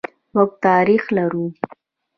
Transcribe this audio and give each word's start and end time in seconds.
موږ 0.33 0.49
تاریخ 0.65 1.03
لرو. 1.17 1.45